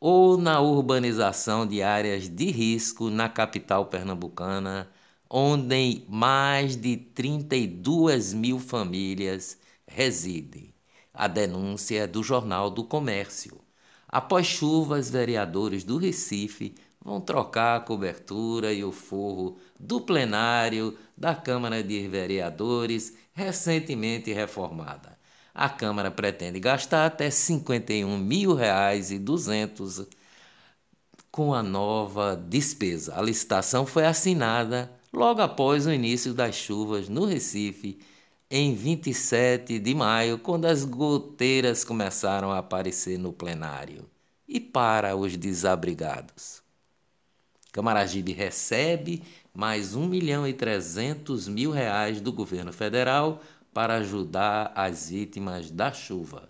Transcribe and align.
ou 0.08 0.38
na 0.38 0.62
urbanização 0.62 1.66
de 1.66 1.82
áreas 1.82 2.30
de 2.30 2.52
risco 2.52 3.10
na 3.10 3.28
capital 3.28 3.88
pernambucana, 3.88 4.88
onde 5.28 6.06
mais 6.08 6.76
de 6.76 6.96
32 6.96 8.32
mil 8.32 8.60
famílias 8.60 9.58
residem. 9.88 10.72
A 11.12 11.28
denúncia 11.28 12.04
é 12.04 12.08
do 12.08 12.22
Jornal 12.22 12.70
do 12.70 12.84
Comércio. 12.84 13.60
Após 14.08 14.46
chuvas, 14.46 15.10
vereadores 15.10 15.84
do 15.84 15.98
Recife 15.98 16.76
vão 17.04 17.20
trocar 17.20 17.78
a 17.78 17.80
cobertura 17.80 18.72
e 18.72 18.84
o 18.84 18.92
forro 18.92 19.58
do 19.80 20.00
plenário 20.00 20.96
da 21.18 21.34
Câmara 21.34 21.84
de 21.84 22.08
Vereadores, 22.08 23.18
recentemente 23.34 24.32
reformada 24.32 25.15
a 25.56 25.70
Câmara 25.70 26.12
pretende 26.12 26.60
gastar 26.60 27.06
até 27.06 27.30
51 27.30 28.18
mil 28.18 28.54
reais 28.54 29.10
e 29.10 29.18
200 29.18 30.06
com 31.32 31.54
a 31.54 31.64
nova 31.64 32.36
despesa. 32.36 33.18
A 33.18 33.22
licitação 33.22 33.86
foi 33.86 34.06
assinada 34.06 34.92
logo 35.14 35.42
após 35.42 35.88
o 35.88 35.94
início 35.94 36.34
das 36.34 36.56
chuvas 36.56 37.08
no 37.08 37.24
Recife, 37.24 37.98
em 38.52 38.76
27 38.76 39.80
de 39.80 39.96
maio, 39.96 40.38
quando 40.38 40.66
as 40.66 40.84
goteiras 40.84 41.86
começaram 41.86 42.52
a 42.52 42.58
aparecer 42.58 43.18
no 43.18 43.32
plenário. 43.32 44.06
E 44.46 44.60
para 44.60 45.16
os 45.16 45.38
desabrigados. 45.38 46.62
Camaragibe 47.72 48.32
recebe 48.32 49.24
mais 49.54 49.96
1 49.96 50.08
milhão 50.08 50.48
e 50.48 50.54
300 50.54 51.48
mil 51.48 51.72
reais 51.72 52.22
do 52.22 52.32
governo 52.32 52.72
federal 52.72 53.42
para 53.76 53.96
ajudar 53.96 54.72
as 54.74 55.10
vítimas 55.10 55.70
da 55.70 55.92
chuva. 55.92 56.48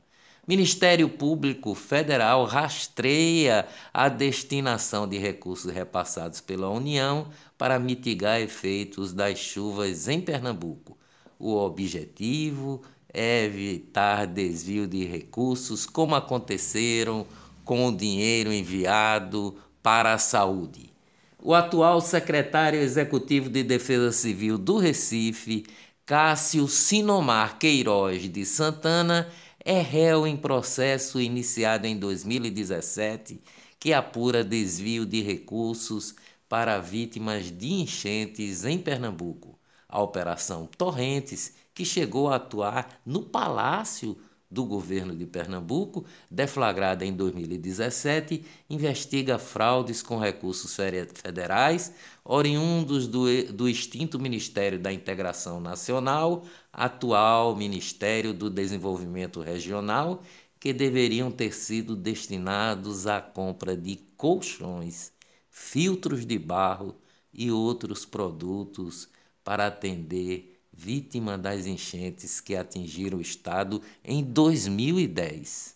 Ministério 0.47 1.09
Público 1.09 1.73
Federal 1.73 2.45
rastreia 2.45 3.65
a 3.91 4.07
destinação 4.07 5.07
de 5.07 5.17
recursos 5.17 5.73
repassados 5.73 6.39
pela 6.39 6.69
União 6.69 7.27
para 7.57 7.79
mitigar 7.79 8.39
efeitos 8.39 9.11
das 9.11 9.39
chuvas 9.39 10.07
em 10.07 10.21
Pernambuco. 10.21 10.95
O 11.39 11.55
objetivo 11.55 12.83
é 13.11 13.45
evitar 13.45 14.27
desvio 14.27 14.85
de 14.85 15.03
recursos, 15.03 15.87
como 15.87 16.13
aconteceram 16.13 17.25
com 17.63 17.87
o 17.87 17.97
dinheiro 17.97 18.53
enviado 18.53 19.55
para 19.81 20.13
a 20.13 20.19
saúde. 20.19 20.93
O 21.41 21.55
atual 21.55 22.01
secretário 22.01 22.79
executivo 22.79 23.49
de 23.49 23.63
Defesa 23.63 24.11
Civil 24.11 24.59
do 24.59 24.77
Recife 24.77 25.65
Cássio 26.05 26.67
Sinomar 26.67 27.57
Queiroz 27.57 28.29
de 28.29 28.45
Santana 28.45 29.27
é 29.59 29.81
réu 29.81 30.27
em 30.27 30.37
processo 30.37 31.19
iniciado 31.19 31.87
em 31.87 31.97
2017 31.97 33.41
que 33.79 33.91
apura 33.91 34.43
desvio 34.43 35.03
de 35.03 35.23
recursos 35.23 36.13
para 36.47 36.77
vítimas 36.77 37.49
de 37.49 37.73
enchentes 37.73 38.65
em 38.65 38.77
Pernambuco. 38.77 39.57
A 39.89 39.99
Operação 39.99 40.67
Torrentes, 40.77 41.55
que 41.73 41.83
chegou 41.83 42.29
a 42.29 42.35
atuar 42.35 43.01
no 43.03 43.23
Palácio 43.23 44.15
do 44.55 44.63
governo 44.63 45.13
de 45.13 45.25
Pernambuco, 45.25 46.05
deflagrada 46.31 47.05
em 47.05 47.11
2017, 47.11 48.45
investiga 48.69 49.37
fraudes 49.37 50.01
com 50.01 50.17
recursos 50.17 50.77
federais 51.13 51.93
oriundos 52.23 53.05
do, 53.05 53.25
do 53.51 53.67
extinto 53.67 54.17
Ministério 54.17 54.79
da 54.79 54.93
Integração 54.93 55.59
Nacional, 55.59 56.45
atual 56.71 57.53
Ministério 57.53 58.33
do 58.33 58.49
Desenvolvimento 58.49 59.41
Regional, 59.41 60.23
que 60.57 60.71
deveriam 60.71 61.29
ter 61.29 61.53
sido 61.53 61.93
destinados 61.93 63.07
à 63.07 63.19
compra 63.19 63.75
de 63.75 63.97
colchões, 64.15 65.11
filtros 65.49 66.25
de 66.25 66.39
barro 66.39 66.95
e 67.33 67.51
outros 67.51 68.05
produtos 68.05 69.09
para 69.43 69.67
atender 69.67 70.54
vítima 70.77 71.37
das 71.37 71.65
enchentes 71.65 72.41
que 72.41 72.55
atingiram 72.55 73.17
o 73.17 73.21
estado 73.21 73.81
em 74.03 74.23
2010. 74.23 75.75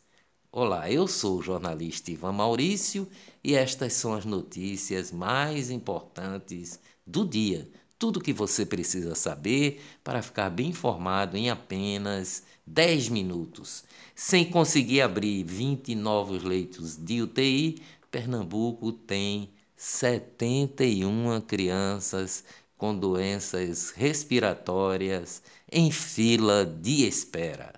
Olá, 0.51 0.91
eu 0.91 1.07
sou 1.07 1.37
o 1.37 1.41
jornalista 1.41 2.11
Ivan 2.11 2.33
Maurício 2.33 3.07
e 3.43 3.55
estas 3.55 3.93
são 3.93 4.13
as 4.13 4.25
notícias 4.25 5.11
mais 5.11 5.71
importantes 5.71 6.79
do 7.07 7.25
dia. 7.25 7.69
Tudo 7.97 8.17
o 8.17 8.21
que 8.21 8.33
você 8.33 8.65
precisa 8.65 9.15
saber 9.15 9.81
para 10.03 10.21
ficar 10.21 10.49
bem 10.49 10.69
informado 10.69 11.37
em 11.37 11.49
apenas 11.49 12.43
10 12.65 13.09
minutos. 13.09 13.83
Sem 14.15 14.49
conseguir 14.49 15.01
abrir 15.01 15.43
20 15.43 15.95
novos 15.95 16.43
leitos 16.43 16.95
de 16.97 17.21
UTI, 17.21 17.81
Pernambuco 18.11 18.91
tem 18.91 19.49
71 19.75 21.41
crianças 21.41 22.43
com 22.79 22.97
doenças 22.97 23.91
respiratórias 23.91 25.43
em 25.69 25.91
fila 25.91 26.65
de 26.65 27.05
espera. 27.05 27.73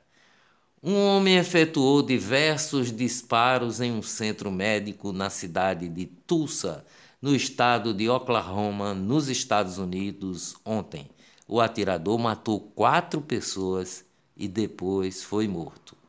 Um 0.81 0.95
homem 0.95 1.37
efetuou 1.37 2.03
diversos 2.03 2.95
disparos 2.95 3.81
em 3.81 3.91
um 3.91 4.03
centro 4.03 4.51
médico 4.51 5.11
na 5.11 5.29
cidade 5.31 5.89
de 5.89 6.05
Tulsa, 6.05 6.85
no 7.19 7.35
estado 7.35 7.95
de 7.95 8.07
Oklahoma, 8.09 8.93
nos 8.93 9.27
Estados 9.27 9.79
Unidos, 9.79 10.55
ontem. 10.63 11.09
O 11.47 11.59
atirador 11.59 12.19
matou 12.19 12.59
quatro 12.59 13.21
pessoas 13.21 14.05
e 14.37 14.47
depois 14.47 15.23
foi 15.23 15.47
morto. 15.47 16.00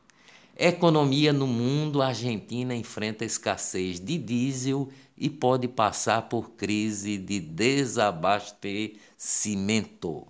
Economia 0.55 1.33
no 1.33 1.47
mundo, 1.47 1.99
a 1.99 2.05
Argentina 2.07 2.75
enfrenta 2.75 3.25
escassez 3.25 3.99
de 3.99 4.19
diesel 4.19 4.87
e 5.17 5.27
pode 5.27 5.67
passar 5.67 6.29
por 6.29 6.51
crise 6.51 7.17
de 7.17 7.39
desabastecimento. 7.39 10.27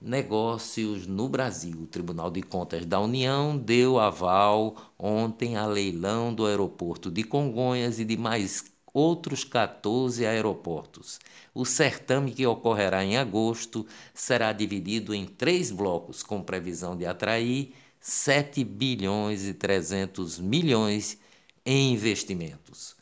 Negócios 0.00 1.06
no 1.06 1.28
Brasil. 1.28 1.82
O 1.82 1.86
Tribunal 1.86 2.32
de 2.32 2.42
Contas 2.42 2.84
da 2.84 2.98
União 2.98 3.56
deu 3.56 4.00
aval 4.00 4.74
ontem 4.98 5.56
a 5.56 5.66
leilão 5.66 6.34
do 6.34 6.44
aeroporto 6.44 7.08
de 7.08 7.22
Congonhas 7.22 8.00
e 8.00 8.04
de 8.04 8.16
mais 8.16 8.64
outros 8.92 9.44
14 9.44 10.26
aeroportos. 10.26 11.20
O 11.54 11.64
certame, 11.64 12.32
que 12.32 12.44
ocorrerá 12.44 13.04
em 13.04 13.16
agosto, 13.16 13.86
será 14.12 14.52
dividido 14.52 15.14
em 15.14 15.26
três 15.26 15.70
blocos, 15.70 16.24
com 16.24 16.42
previsão 16.42 16.96
de 16.96 17.06
atrair 17.06 17.72
7 18.02 18.64
bilhões 18.64 19.46
e 19.46 19.54
300 19.54 20.38
milhões 20.40 21.18
em 21.64 21.92
investimentos. 21.92 22.96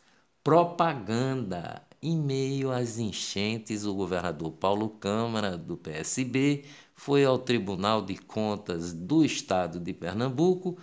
Propaganda. 0.44 1.82
Em 2.02 2.16
meio 2.16 2.70
às 2.70 2.98
enchentes, 2.98 3.84
o 3.84 3.94
governador 3.94 4.52
Paulo 4.52 4.88
Câmara, 4.88 5.58
do 5.58 5.76
PSB, 5.76 6.64
foi 6.94 7.24
ao 7.26 7.38
Tribunal 7.38 8.00
de 8.02 8.16
Contas 8.16 8.94
do 8.94 9.22
Estado 9.22 9.78
de 9.78 9.92
Pernambuco 9.92 10.78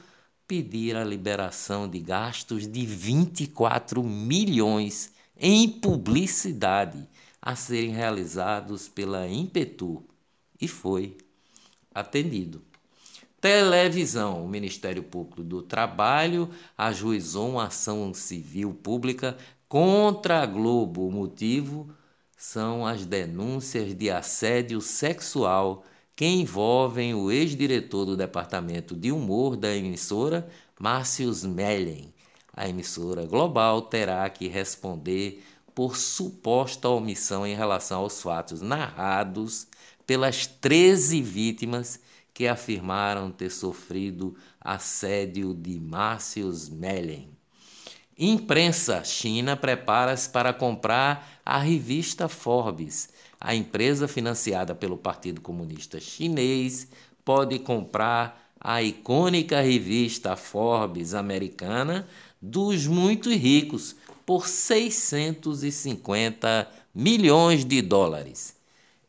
pedir 0.48 0.96
a 0.96 1.04
liberação 1.04 1.90
de 1.90 2.00
gastos 2.00 2.68
de 2.68 2.86
24 2.86 4.04
milhões 4.04 5.12
em 5.36 5.70
publicidade 5.70 7.08
a 7.42 7.56
serem 7.56 7.92
realizados 7.92 8.88
pela 8.88 9.28
Impetur 9.28 10.04
e 10.60 10.68
foi 10.68 11.18
atendido. 11.94 12.67
Televisão. 13.40 14.44
O 14.44 14.48
Ministério 14.48 15.04
Público 15.04 15.44
do 15.44 15.62
Trabalho 15.62 16.50
ajuizou 16.78 17.52
uma 17.52 17.68
ação 17.68 18.14
civil 18.14 18.74
pública 18.74 19.38
contra 19.70 20.42
a 20.42 20.46
Globo. 20.46 21.08
O 21.08 21.12
motivo 21.12 21.90
são 22.36 22.86
as 22.86 23.06
denúncias 23.06 23.94
de 23.96 24.10
assédio 24.10 24.82
sexual 24.82 25.84
que 26.16 26.26
envolvem 26.26 27.14
o 27.14 27.30
ex-diretor 27.30 28.06
do 28.06 28.18
departamento 28.18 28.96
de 28.96 29.12
humor 29.12 29.56
da 29.56 29.76
emissora, 29.76 30.50
Márcios 30.80 31.44
Mellen. 31.44 32.12
A 32.52 32.68
emissora 32.68 33.24
global 33.28 33.84
terá 33.84 34.28
que 34.32 34.48
responder 34.48 35.44
por 35.76 35.96
suposta 35.96 36.90
omissão 36.90 37.46
em 37.46 37.56
relação 37.56 38.00
aos 38.00 38.20
fatos 38.20 38.62
narrados 38.62 39.68
pelas 40.08 40.48
13 40.48 41.22
vítimas 41.22 42.00
que 42.38 42.48
afirmaram 42.48 43.32
ter 43.32 43.50
sofrido 43.50 44.36
assédio 44.62 45.56
de 45.56 45.80
Márcios 45.80 46.70
Mellen. 46.70 47.32
Imprensa 48.16 49.04
China 49.04 49.58
prepara-se 49.58 50.30
para 50.30 50.54
comprar 50.54 51.42
a 51.44 51.58
revista 51.58 52.28
Forbes. 52.28 53.10
A 53.42 53.56
empresa 53.56 54.08
financiada 54.08 54.76
pelo 54.76 55.00
Partido 55.00 55.42
Comunista 55.42 56.00
Chinês 56.00 56.88
pode 57.26 57.58
comprar 57.58 58.54
a 58.60 58.84
icônica 58.84 59.60
revista 59.60 60.36
Forbes 60.36 61.16
americana 61.16 62.08
dos 62.40 62.86
muito 62.86 63.32
ricos 63.32 63.96
por 64.28 64.48
650 64.48 66.70
milhões 66.94 67.66
de 67.66 67.82
dólares. 67.82 68.57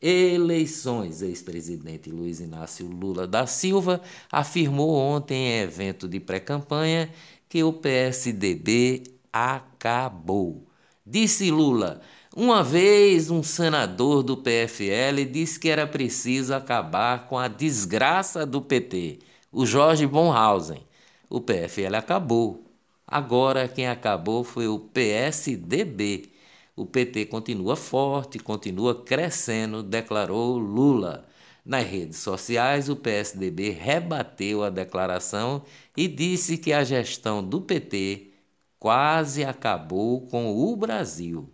Eleições. 0.00 1.22
Ex-presidente 1.22 2.10
Luiz 2.10 2.40
Inácio 2.40 2.86
Lula 2.86 3.26
da 3.26 3.46
Silva 3.46 4.00
afirmou 4.30 4.94
ontem 4.94 5.36
em 5.36 5.60
evento 5.60 6.08
de 6.08 6.20
pré-campanha 6.20 7.10
que 7.48 7.64
o 7.64 7.72
PSDB 7.72 9.02
acabou. 9.32 10.66
Disse 11.04 11.50
Lula: 11.50 12.00
uma 12.36 12.62
vez 12.62 13.30
um 13.30 13.42
senador 13.42 14.22
do 14.22 14.36
PFL 14.36 15.24
disse 15.28 15.58
que 15.58 15.68
era 15.68 15.86
preciso 15.86 16.54
acabar 16.54 17.26
com 17.26 17.36
a 17.36 17.48
desgraça 17.48 18.46
do 18.46 18.62
PT, 18.62 19.18
o 19.50 19.66
Jorge 19.66 20.06
Bonhausen. 20.06 20.86
O 21.28 21.40
PFL 21.40 21.96
acabou. 21.96 22.64
Agora 23.04 23.66
quem 23.66 23.88
acabou 23.88 24.44
foi 24.44 24.68
o 24.68 24.78
PSDB. 24.78 26.30
O 26.78 26.86
PT 26.86 27.26
continua 27.26 27.74
forte, 27.74 28.38
continua 28.38 28.94
crescendo, 29.02 29.82
declarou 29.82 30.56
Lula. 30.58 31.26
Nas 31.64 31.84
redes 31.84 32.18
sociais, 32.18 32.88
o 32.88 32.94
PSDB 32.94 33.70
rebateu 33.70 34.62
a 34.62 34.70
declaração 34.70 35.64
e 35.96 36.06
disse 36.06 36.56
que 36.56 36.72
a 36.72 36.84
gestão 36.84 37.42
do 37.42 37.60
PT 37.60 38.30
quase 38.78 39.44
acabou 39.44 40.20
com 40.28 40.54
o 40.56 40.76
Brasil. 40.76 41.52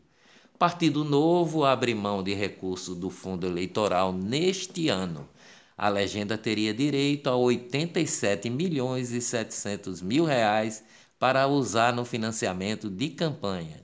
Partido 0.59 1.03
Novo 1.03 1.65
abre 1.65 1.95
mão 1.95 2.23
de 2.23 2.35
recursos 2.35 2.95
do 2.95 3.09
fundo 3.09 3.47
eleitoral 3.47 4.13
neste 4.13 4.91
ano. 4.91 5.27
A 5.75 5.89
legenda 5.89 6.37
teria 6.37 6.75
direito 6.75 7.31
a 7.31 7.37
87 7.37 8.51
milhões 8.51 9.11
e 9.11 9.23
700 9.23 10.03
mil 10.03 10.27
reais 10.27 10.85
para 11.19 11.47
usar 11.47 11.95
no 11.95 12.05
financiamento 12.05 12.91
de 12.91 13.09
campanha, 13.09 13.84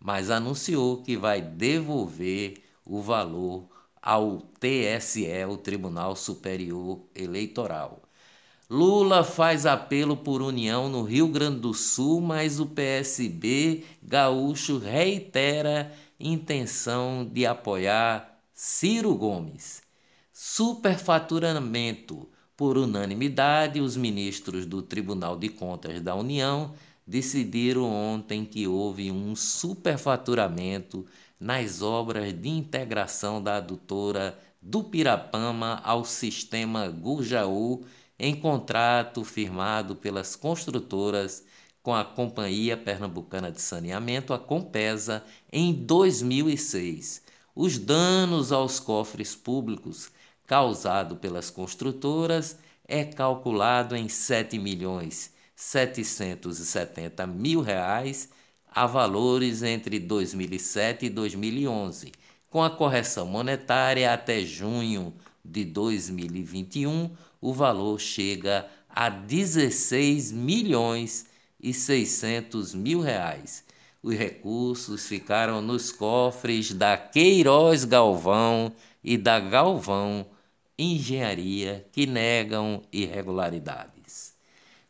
mas 0.00 0.30
anunciou 0.30 1.02
que 1.02 1.16
vai 1.16 1.40
devolver 1.40 2.62
o 2.84 3.00
valor 3.02 3.68
ao 4.00 4.40
TSE, 4.60 5.44
o 5.48 5.56
Tribunal 5.56 6.16
Superior 6.16 7.00
Eleitoral. 7.14 8.02
Lula 8.70 9.24
faz 9.24 9.64
apelo 9.64 10.16
por 10.16 10.42
união 10.42 10.88
no 10.88 11.02
Rio 11.02 11.28
Grande 11.28 11.60
do 11.60 11.72
Sul, 11.72 12.20
mas 12.20 12.60
o 12.60 12.66
PSB 12.66 13.84
gaúcho 14.02 14.78
reitera 14.78 15.90
intenção 16.20 17.24
de 17.24 17.46
apoiar 17.46 18.38
Ciro 18.52 19.14
Gomes. 19.14 19.82
Superfaturamento. 20.32 22.28
Por 22.56 22.76
unanimidade, 22.76 23.80
os 23.80 23.96
ministros 23.96 24.66
do 24.66 24.82
Tribunal 24.82 25.36
de 25.38 25.48
Contas 25.48 26.00
da 26.00 26.14
União 26.14 26.74
decidiram 27.08 27.90
ontem 27.90 28.44
que 28.44 28.68
houve 28.68 29.10
um 29.10 29.34
superfaturamento 29.34 31.06
nas 31.40 31.80
obras 31.80 32.34
de 32.34 32.50
integração 32.50 33.42
da 33.42 33.56
adutora 33.56 34.38
do 34.60 34.84
Pirapama 34.84 35.80
ao 35.82 36.04
sistema 36.04 36.86
Gurjaú 36.88 37.82
em 38.18 38.34
contrato 38.34 39.24
firmado 39.24 39.96
pelas 39.96 40.36
construtoras 40.36 41.46
com 41.82 41.94
a 41.94 42.04
Companhia 42.04 42.76
Pernambucana 42.76 43.50
de 43.50 43.62
Saneamento, 43.62 44.34
a 44.34 44.38
Compesa, 44.38 45.24
em 45.50 45.72
2006. 45.72 47.22
Os 47.54 47.78
danos 47.78 48.52
aos 48.52 48.78
cofres 48.78 49.34
públicos 49.34 50.10
causados 50.46 51.16
pelas 51.18 51.48
construtoras 51.48 52.58
é 52.86 53.02
calculado 53.02 53.96
em 53.96 54.10
7 54.10 54.58
milhões 54.58 55.37
770 55.58 57.26
mil 57.26 57.60
reais 57.60 58.28
a 58.70 58.86
valores 58.86 59.64
entre 59.64 59.98
2007 59.98 61.06
e 61.06 61.10
2011, 61.10 62.12
com 62.48 62.62
a 62.62 62.70
correção 62.70 63.26
monetária 63.26 64.14
até 64.14 64.42
junho 64.42 65.12
de 65.44 65.64
2021, 65.64 67.10
o 67.40 67.52
valor 67.52 67.98
chega 67.98 68.68
a 68.88 69.08
16 69.08 70.30
milhões 70.30 71.26
e 71.60 71.74
600 71.74 72.72
mil 72.72 73.00
reais. 73.00 73.64
Os 74.00 74.14
recursos 74.14 75.08
ficaram 75.08 75.60
nos 75.60 75.90
cofres 75.90 76.72
da 76.72 76.96
Queiroz 76.96 77.84
Galvão 77.84 78.72
e 79.02 79.18
da 79.18 79.40
Galvão 79.40 80.24
Engenharia, 80.78 81.84
que 81.90 82.06
negam 82.06 82.80
irregularidades 82.92 83.97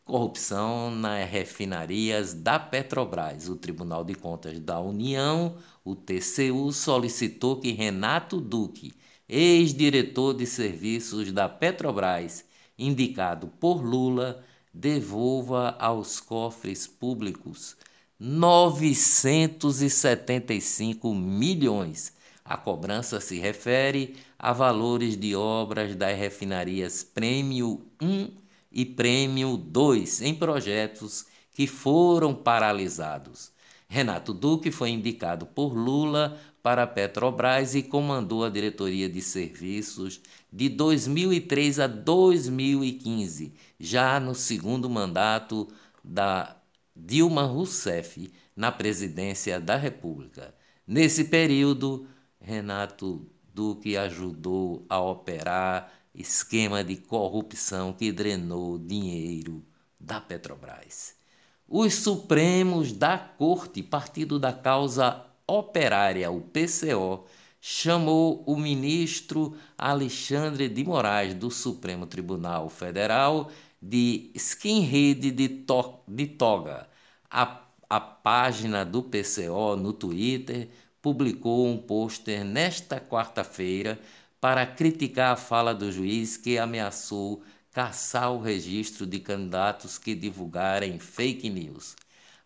corrupção 0.08 0.90
nas 0.90 1.28
refinarias 1.28 2.32
da 2.32 2.58
Petrobras. 2.58 3.46
O 3.46 3.56
Tribunal 3.56 4.02
de 4.02 4.14
Contas 4.14 4.58
da 4.58 4.81
União, 4.81 5.58
o 5.84 5.94
TCU, 5.94 6.72
solicitou 6.72 7.60
que 7.60 7.72
Renato 7.72 8.40
Duque, 8.40 8.94
ex-diretor 9.28 10.32
de 10.32 10.46
serviços 10.46 11.31
da 11.31 11.46
Petrobras, 11.46 12.46
indicado 12.78 13.49
por 13.60 13.84
Lula, 13.84 14.43
devolva 14.72 15.76
aos 15.78 16.20
cofres 16.20 16.87
públicos 16.87 17.76
975 18.19 21.14
milhões. 21.14 22.14
A 22.43 22.56
cobrança 22.56 23.20
se 23.20 23.38
refere 23.38 24.17
a 24.38 24.55
valores 24.55 25.19
de 25.19 25.36
obras 25.36 25.94
das 25.94 26.19
refinarias 26.19 27.05
Prêmio 27.05 27.82
1 28.00 28.47
e 28.70 28.84
Prêmio 28.84 29.56
2 29.56 30.22
em 30.22 30.34
projetos 30.34 31.27
que 31.53 31.67
foram 31.67 32.34
paralisados. 32.34 33.51
Renato 33.89 34.34
Duque 34.34 34.70
foi 34.70 34.91
indicado 34.91 35.46
por 35.46 35.72
Lula 35.72 36.39
para 36.63 36.87
Petrobras 36.87 37.75
e 37.75 37.82
comandou 37.82 38.44
a 38.44 38.51
diretoria 38.51 39.08
de 39.08 39.22
serviços 39.22 40.20
de 40.53 40.69
2003 40.69 41.81
a 41.81 41.87
2015, 41.87 43.55
já 43.81 44.20
no 44.20 44.34
segundo 44.34 44.91
mandato 44.91 45.67
da 46.05 46.56
Dilma 46.94 47.44
Rousseff 47.44 48.31
na 48.55 48.70
presidência 48.70 49.58
da 49.58 49.77
República. 49.77 50.55
Nesse 50.87 51.25
período, 51.25 52.06
Renato 52.41 53.27
Duque 53.55 53.96
ajudou 53.96 54.84
a 54.89 55.01
operar 55.01 55.93
esquema 56.19 56.82
de 56.82 56.96
corrupção 56.96 57.93
que 57.93 58.10
drenou 58.10 58.77
dinheiro 58.77 59.65
da 59.98 60.20
Petrobras. 60.20 61.15
Os 61.69 61.94
Supremos 61.94 62.93
da 62.93 63.17
Corte, 63.17 63.82
Partido 63.82 64.39
da 64.39 64.53
Causa 64.53 65.25
Operária, 65.46 66.31
o 66.31 66.41
PCO, 66.41 67.25
chamou 67.60 68.43
o 68.46 68.56
ministro 68.56 69.56
Alexandre 69.77 70.69
de 70.69 70.84
Moraes 70.84 71.34
do 71.34 71.51
Supremo 71.51 72.06
Tribunal 72.06 72.69
Federal 72.69 73.51
de 73.81 74.32
skinhead 74.34 75.31
de, 75.31 75.48
to 75.48 76.01
de 76.06 76.27
toga. 76.27 76.89
A, 77.31 77.63
a 77.89 78.01
página 78.01 78.84
do 78.84 79.03
PCO 79.03 79.77
no 79.77 79.93
Twitter 79.93 80.69
publicou 81.01 81.67
um 81.67 81.79
pôster 81.79 82.44
nesta 82.44 83.01
quarta-feira 83.01 83.98
para 84.41 84.67
criticar 84.67 85.33
a 85.33 85.37
fala 85.37 85.75
do 85.75 85.91
juiz 85.91 86.37
que 86.37 86.59
ameaçou 86.59 87.43
caçar 87.73 88.33
o 88.33 88.41
registro 88.41 89.07
de 89.07 89.21
candidatos 89.21 89.99
que 89.99 90.15
divulgarem 90.15 90.99
fake 90.99 91.49
news. 91.49 91.97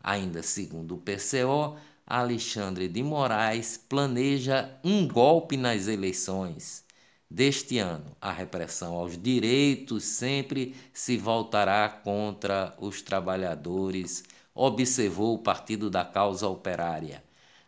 Ainda 0.03 0.43
segundo 0.43 0.97
o 0.97 0.99
PCO, 0.99 1.77
Alexandre 2.07 2.89
de 2.89 3.03
Moraes 3.03 3.77
planeja 3.77 4.71
um 4.85 5.07
golpe 5.07 5.57
nas 5.57 5.87
eleições 5.87 6.85
deste 7.31 7.79
ano. 7.79 8.17
A 8.21 8.33
repressão 8.33 8.95
aos 8.95 9.17
direitos 9.17 10.05
sempre 10.05 10.75
se 10.93 11.17
voltará 11.17 11.89
contra 11.89 12.75
os 12.79 13.01
trabalhadores 13.01 14.25
observou 14.55 15.35
o 15.35 15.39
Partido 15.39 15.89
da 15.89 16.05
Causa 16.05 16.49
Operária. 16.49 17.23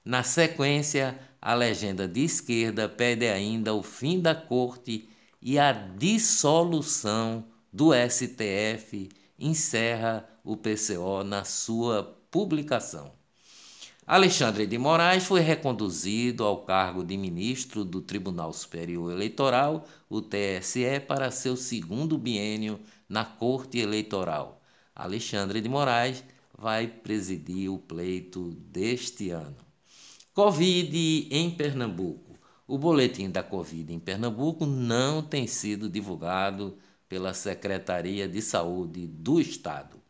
Na 0.04 0.23
sequência, 0.23 1.19
a 1.44 1.52
legenda 1.52 2.08
de 2.08 2.24
esquerda 2.24 2.88
pede 2.88 3.28
ainda 3.28 3.74
o 3.74 3.82
fim 3.82 4.18
da 4.18 4.34
corte 4.34 5.06
e 5.42 5.58
a 5.58 5.72
dissolução 5.72 7.44
do 7.70 7.90
STF, 7.92 9.10
encerra 9.38 10.26
o 10.42 10.56
PCO 10.56 11.22
na 11.22 11.44
sua 11.44 12.18
publicação. 12.30 13.12
Alexandre 14.06 14.66
de 14.66 14.78
Moraes 14.78 15.26
foi 15.26 15.40
reconduzido 15.40 16.44
ao 16.44 16.64
cargo 16.64 17.04
de 17.04 17.14
ministro 17.14 17.84
do 17.84 18.00
Tribunal 18.00 18.50
Superior 18.54 19.12
Eleitoral, 19.12 19.86
o 20.08 20.22
TSE, 20.22 20.98
para 21.06 21.30
seu 21.30 21.58
segundo 21.58 22.16
biênio 22.16 22.80
na 23.06 23.22
Corte 23.22 23.78
Eleitoral. 23.78 24.62
Alexandre 24.96 25.60
de 25.60 25.68
Moraes 25.68 26.24
vai 26.56 26.86
presidir 26.86 27.70
o 27.70 27.78
pleito 27.78 28.50
deste 28.70 29.28
ano. 29.28 29.74
Covid 30.34 31.28
em 31.30 31.48
Pernambuco. 31.48 32.36
O 32.66 32.76
boletim 32.76 33.30
da 33.30 33.40
Covid 33.40 33.94
em 33.94 34.00
Pernambuco 34.00 34.66
não 34.66 35.22
tem 35.22 35.46
sido 35.46 35.88
divulgado 35.88 36.76
pela 37.08 37.32
Secretaria 37.32 38.28
de 38.28 38.42
Saúde 38.42 39.06
do 39.06 39.40
Estado. 39.40 40.02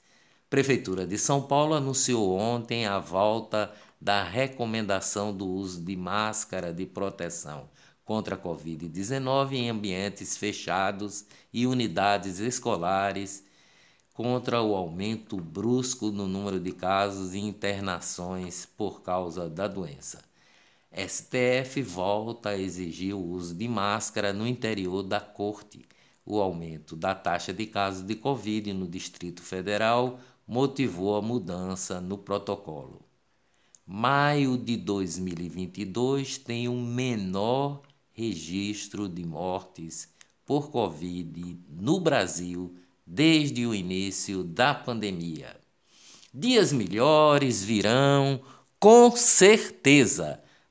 Prefeitura 0.48 1.06
de 1.06 1.18
São 1.18 1.42
Paulo 1.42 1.74
anunciou 1.74 2.34
ontem 2.34 2.86
a 2.86 2.98
volta 2.98 3.70
da 4.00 4.24
recomendação 4.24 5.36
do 5.36 5.46
uso 5.46 5.82
de 5.82 5.94
máscara 5.94 6.72
de 6.72 6.86
proteção 6.86 7.68
contra 8.06 8.36
a 8.36 8.38
Covid-19 8.38 9.52
em 9.52 9.68
ambientes 9.68 10.34
fechados 10.34 11.26
e 11.52 11.66
unidades 11.66 12.38
escolares 12.38 13.44
contra 14.14 14.62
o 14.62 14.74
aumento 14.74 15.36
brusco 15.36 16.10
no 16.10 16.26
número 16.26 16.58
de 16.58 16.72
casos 16.72 17.34
e 17.34 17.38
internações 17.38 18.64
por 18.64 19.02
causa 19.02 19.46
da 19.46 19.68
doença. 19.68 20.24
STF 20.96 21.82
volta 21.82 22.48
a 22.50 22.58
exigir 22.58 23.14
o 23.14 23.22
uso 23.22 23.54
de 23.54 23.68
máscara 23.68 24.32
no 24.32 24.46
interior 24.46 25.02
da 25.02 25.20
corte. 25.20 25.84
O 26.24 26.40
aumento 26.40 26.96
da 26.96 27.14
taxa 27.14 27.52
de 27.52 27.66
casos 27.66 28.02
de 28.02 28.14
Covid 28.14 28.72
no 28.72 28.88
Distrito 28.88 29.42
Federal 29.42 30.18
motivou 30.48 31.14
a 31.16 31.22
mudança 31.22 32.00
no 32.00 32.16
protocolo. 32.16 33.02
Maio 33.86 34.56
de 34.56 34.76
2022 34.78 36.38
tem 36.38 36.66
o 36.66 36.80
menor 36.80 37.82
registro 38.12 39.06
de 39.06 39.22
mortes 39.22 40.08
por 40.46 40.70
Covid 40.70 41.60
no 41.68 42.00
Brasil 42.00 42.74
desde 43.06 43.66
o 43.66 43.74
início 43.74 44.42
da 44.42 44.74
pandemia. 44.74 45.54
Dias 46.32 46.72
melhores 46.72 47.62
virão, 47.62 48.40
com 48.80 49.14
certeza. 49.14 50.42